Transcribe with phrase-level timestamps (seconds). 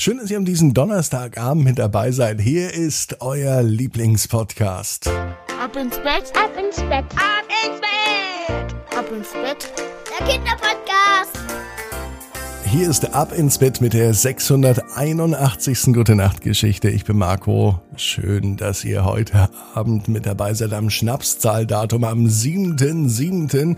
[0.00, 2.40] Schön, dass ihr am diesen Donnerstagabend mit dabei seid.
[2.40, 5.08] Hier ist euer Lieblingspodcast.
[5.08, 9.70] Ab ins Bett, ab ins Bett, ab ins Bett, ab ins Bett.
[10.08, 11.38] Der Kinderpodcast.
[12.64, 15.92] Hier ist Ab ins Bett mit der 681.
[15.92, 16.88] Gute Nacht Geschichte.
[16.88, 17.78] Ich bin Marco.
[17.96, 23.76] Schön, dass ihr heute Abend mit dabei seid am Schnapszahldatum am 7.7.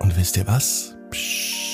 [0.00, 0.96] Und wisst ihr was?
[1.08, 1.67] Psst,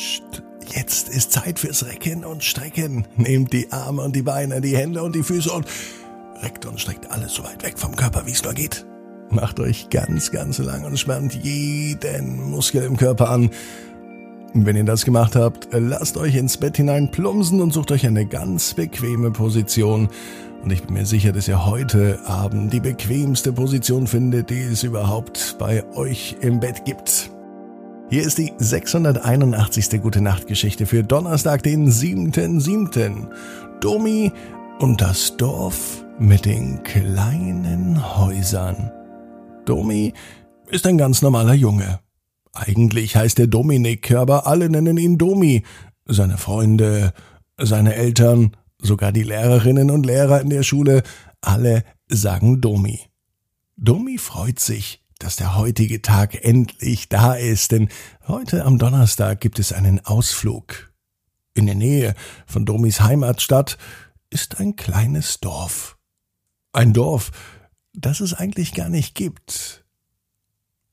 [0.75, 3.06] jetzt ist Zeit fürs Recken und Strecken.
[3.16, 5.66] Nehmt die Arme und die Beine, die Hände und die Füße und
[6.42, 8.87] reckt und streckt alles so weit weg vom Körper, wie es nur geht.
[9.30, 13.51] Macht euch ganz, ganz lang und spannt jeden Muskel im Körper an.
[14.52, 18.27] Wenn ihr das gemacht habt, lasst euch ins Bett hinein plumpsen und sucht euch eine
[18.27, 20.09] ganz bequeme Position.
[20.62, 24.84] Und ich bin mir sicher, dass ihr heute Abend die bequemste Position findet, die es
[24.84, 27.34] überhaupt bei euch im Bett gibt.
[28.11, 30.01] Hier ist die 681.
[30.03, 33.30] Gute Nacht Geschichte für Donnerstag, den 7.7.
[33.80, 34.30] Domi
[34.79, 38.93] und das Dorf mit den kleinen Häusern.
[39.65, 40.13] Domi
[40.69, 41.99] ist ein ganz normaler Junge.
[42.52, 45.65] Eigentlich heißt er Dominik, aber alle nennen ihn Domi.
[46.07, 47.15] Seine Freunde,
[47.57, 51.02] seine Eltern, sogar die Lehrerinnen und Lehrer in der Schule,
[51.41, 53.01] alle sagen Domi.
[53.77, 57.88] Domi freut sich, dass der heutige Tag endlich da ist, denn
[58.26, 60.93] heute am Donnerstag gibt es einen Ausflug.
[61.54, 62.15] In der Nähe
[62.46, 63.79] von Domis Heimatstadt
[64.31, 65.97] ist ein kleines Dorf.
[66.72, 67.31] Ein Dorf,
[67.93, 69.84] das es eigentlich gar nicht gibt.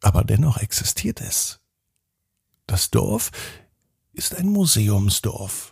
[0.01, 1.59] Aber dennoch existiert es.
[2.67, 3.31] Das Dorf
[4.13, 5.70] ist ein Museumsdorf.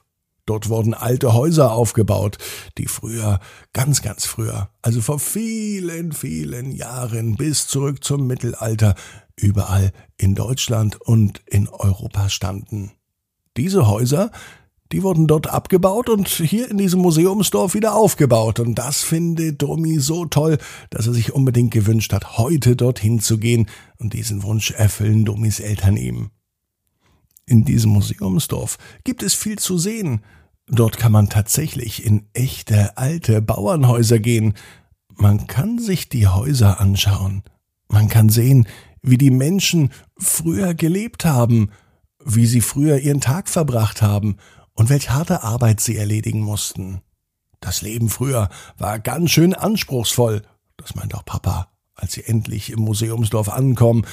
[0.50, 2.40] Dort wurden alte Häuser aufgebaut,
[2.80, 3.40] die früher,
[3.72, 8.96] ganz, ganz früher, also vor vielen, vielen Jahren bis zurück zum Mittelalter,
[9.36, 12.94] überall in Deutschland und in Europa standen.
[13.58, 14.32] Diese Häuser,
[14.92, 18.60] die wurden dort abgebaut und hier in diesem Museumsdorf wieder aufgebaut.
[18.60, 20.58] Und das findet Domi so toll,
[20.90, 23.70] dass er sich unbedingt gewünscht hat, heute dorthin zu gehen
[24.00, 26.32] und diesen Wunsch erfüllen Domis Eltern ihm.
[27.46, 30.22] In diesem Museumsdorf gibt es viel zu sehen.
[30.72, 34.54] Dort kann man tatsächlich in echte alte Bauernhäuser gehen.
[35.16, 37.44] Man kann sich die Häuser anschauen.
[37.88, 38.68] Man kann sehen,
[39.02, 41.72] wie die Menschen früher gelebt haben,
[42.24, 44.38] wie sie früher ihren Tag verbracht haben
[44.74, 47.02] und welch harte Arbeit sie erledigen mussten.
[47.60, 50.44] Das Leben früher war ganz schön anspruchsvoll,
[50.78, 54.06] das meint auch Papa, als sie endlich im Museumsdorf ankommen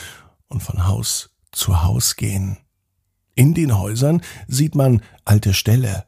[0.49, 2.56] und von Haus zu Haus gehen.
[3.34, 6.06] In den Häusern sieht man alte Ställe,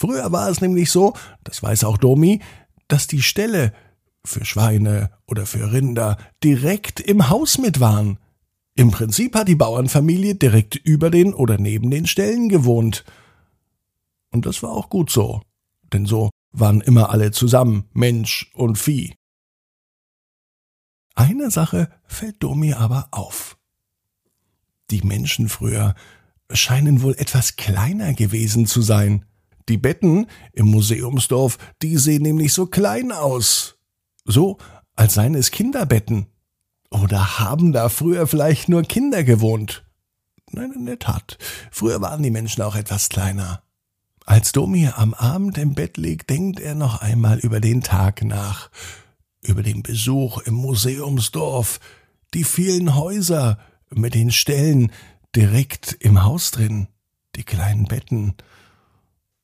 [0.00, 1.12] Früher war es nämlich so,
[1.44, 2.40] das weiß auch Domi,
[2.88, 3.74] dass die Ställe
[4.24, 8.18] für Schweine oder für Rinder direkt im Haus mit waren.
[8.74, 13.04] Im Prinzip hat die Bauernfamilie direkt über den oder neben den Ställen gewohnt.
[14.30, 15.42] Und das war auch gut so,
[15.92, 19.12] denn so waren immer alle zusammen, Mensch und Vieh.
[21.14, 23.58] Eine Sache fällt Domi aber auf.
[24.90, 25.94] Die Menschen früher
[26.50, 29.26] scheinen wohl etwas kleiner gewesen zu sein.
[29.70, 33.78] Die Betten im Museumsdorf, die sehen nämlich so klein aus.
[34.24, 34.58] So,
[34.96, 36.26] als seien es Kinderbetten.
[36.90, 39.84] Oder haben da früher vielleicht nur Kinder gewohnt?
[40.50, 41.38] Nein, in der Tat.
[41.70, 43.62] Früher waren die Menschen auch etwas kleiner.
[44.26, 48.70] Als Domir am Abend im Bett liegt, denkt er noch einmal über den Tag nach,
[49.40, 51.78] über den Besuch im Museumsdorf,
[52.34, 54.90] die vielen Häuser mit den Ställen
[55.36, 56.88] direkt im Haus drin,
[57.36, 58.34] die kleinen Betten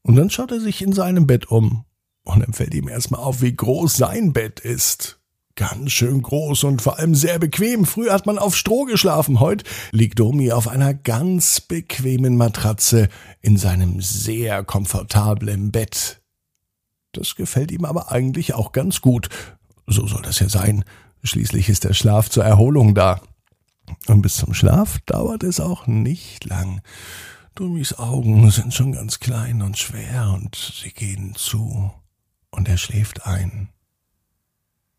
[0.07, 1.85] und dann schaut er sich in seinem Bett um.
[2.23, 5.21] Und dann fällt ihm erstmal auf, wie groß sein Bett ist.
[5.57, 7.85] Ganz schön groß und vor allem sehr bequem.
[7.85, 9.41] Früher hat man auf Stroh geschlafen.
[9.41, 13.09] Heute liegt Domi auf einer ganz bequemen Matratze
[13.41, 16.23] in seinem sehr komfortablen Bett.
[17.11, 19.29] Das gefällt ihm aber eigentlich auch ganz gut.
[19.89, 20.85] So soll das ja sein.
[21.25, 23.21] Schließlich ist der Schlaf zur Erholung da.
[24.07, 26.81] Und bis zum Schlaf dauert es auch nicht lang.
[27.57, 31.91] Dummis Augen sind schon ganz klein und schwer und sie gehen zu
[32.51, 33.71] und er schläft ein.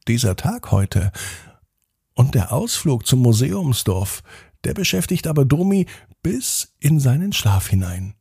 [0.07, 1.11] Dieser Tag heute
[2.15, 4.23] und der Ausflug zum Museumsdorf,
[4.63, 5.85] der beschäftigt aber Domi
[6.23, 8.15] bis in seinen Schlaf hinein.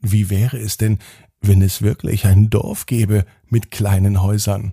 [0.00, 0.98] Wie wäre es denn,
[1.42, 4.72] wenn es wirklich ein Dorf gäbe mit kleinen Häusern?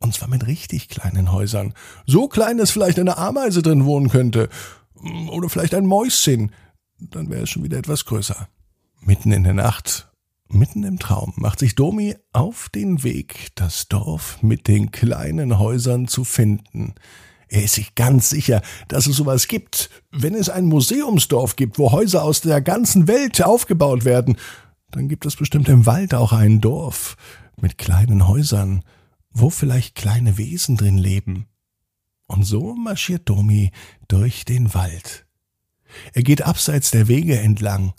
[0.00, 1.74] Und zwar mit richtig kleinen Häusern.
[2.06, 4.48] So klein, dass vielleicht eine Ameise drin wohnen könnte.
[5.30, 6.50] Oder vielleicht ein Mäuschen
[6.98, 8.48] dann wäre es schon wieder etwas größer.
[9.00, 10.10] Mitten in der Nacht,
[10.48, 16.08] mitten im Traum, macht sich Domi auf den Weg, das Dorf mit den kleinen Häusern
[16.08, 16.94] zu finden.
[17.48, 19.90] Er ist sich ganz sicher, dass es sowas gibt.
[20.10, 24.36] Wenn es ein Museumsdorf gibt, wo Häuser aus der ganzen Welt aufgebaut werden,
[24.90, 27.16] dann gibt es bestimmt im Wald auch ein Dorf
[27.60, 28.82] mit kleinen Häusern,
[29.30, 31.46] wo vielleicht kleine Wesen drin leben.
[32.26, 33.70] Und so marschiert Domi
[34.08, 35.25] durch den Wald.
[36.12, 37.94] Er geht abseits der Wege entlang.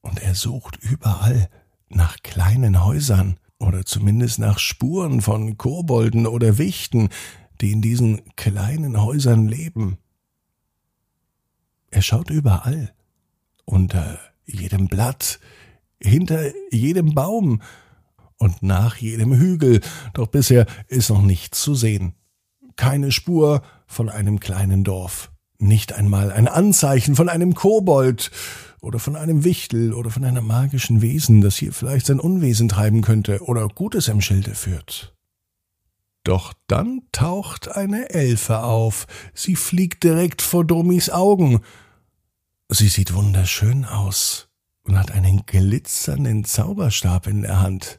[0.00, 1.48] Und er sucht überall
[1.88, 7.08] nach kleinen Häusern oder zumindest nach Spuren von Kobolden oder Wichten,
[7.60, 9.98] die in diesen kleinen Häusern leben.
[11.90, 12.92] Er schaut überall,
[13.64, 15.40] unter jedem Blatt,
[16.00, 17.62] hinter jedem Baum
[18.36, 19.80] und nach jedem Hügel,
[20.14, 22.14] doch bisher ist noch nichts zu sehen.
[22.76, 28.30] Keine Spur von einem kleinen Dorf, nicht einmal ein Anzeichen von einem Kobold
[28.80, 33.02] oder von einem Wichtel oder von einem magischen Wesen, das hier vielleicht sein Unwesen treiben
[33.02, 35.14] könnte oder Gutes im Schilde führt.
[36.24, 39.06] Doch dann taucht eine Elfe auf.
[39.34, 41.60] Sie fliegt direkt vor Domis Augen.
[42.68, 44.48] Sie sieht wunderschön aus
[44.82, 47.98] und hat einen glitzernden Zauberstab in der Hand.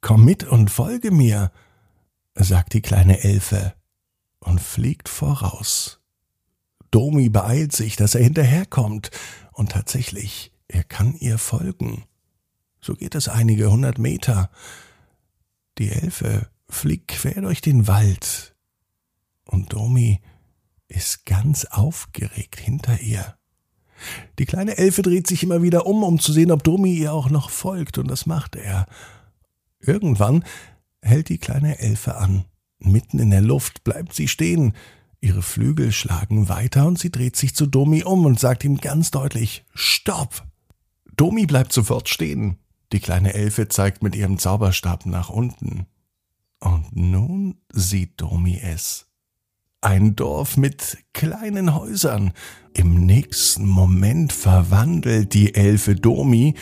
[0.00, 1.50] Komm mit und folge mir,
[2.34, 3.74] sagt die kleine Elfe
[4.40, 5.95] und fliegt voraus.
[6.90, 9.10] Domi beeilt sich, dass er hinterherkommt,
[9.52, 12.04] und tatsächlich, er kann ihr folgen.
[12.80, 14.50] So geht es einige hundert Meter.
[15.78, 18.54] Die Elfe fliegt quer durch den Wald,
[19.44, 20.20] und Domi
[20.88, 23.36] ist ganz aufgeregt hinter ihr.
[24.38, 27.30] Die kleine Elfe dreht sich immer wieder um, um zu sehen, ob Domi ihr auch
[27.30, 28.86] noch folgt, und das macht er.
[29.80, 30.44] Irgendwann
[31.02, 32.44] hält die kleine Elfe an.
[32.78, 34.74] Mitten in der Luft bleibt sie stehen.
[35.20, 39.10] Ihre Flügel schlagen weiter und sie dreht sich zu Domi um und sagt ihm ganz
[39.10, 40.44] deutlich Stopp.
[41.16, 42.58] Domi bleibt sofort stehen.
[42.92, 45.86] Die kleine Elfe zeigt mit ihrem Zauberstab nach unten.
[46.60, 49.06] Und nun sieht Domi es.
[49.80, 52.32] Ein Dorf mit kleinen Häusern.
[52.74, 56.54] Im nächsten Moment verwandelt die Elfe Domi,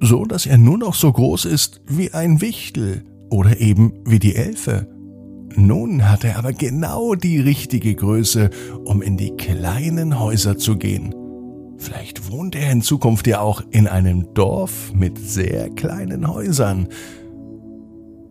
[0.00, 4.36] so dass er nur noch so groß ist wie ein Wichtel oder eben wie die
[4.36, 4.88] Elfe.
[5.56, 8.50] Nun hat er aber genau die richtige Größe,
[8.84, 11.14] um in die kleinen Häuser zu gehen.
[11.76, 16.88] Vielleicht wohnt er in Zukunft ja auch in einem Dorf mit sehr kleinen Häusern.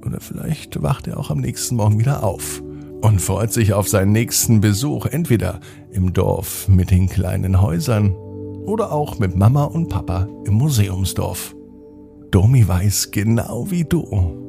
[0.05, 2.61] Oder vielleicht wacht er auch am nächsten Morgen wieder auf
[3.01, 5.59] und freut sich auf seinen nächsten Besuch, entweder
[5.91, 8.13] im Dorf mit den kleinen Häusern
[8.65, 11.55] oder auch mit Mama und Papa im Museumsdorf.
[12.31, 14.48] Domi weiß genau wie du.